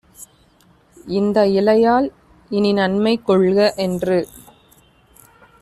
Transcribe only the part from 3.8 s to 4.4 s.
என்று